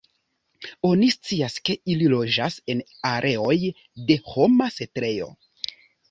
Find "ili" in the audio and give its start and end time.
1.95-2.07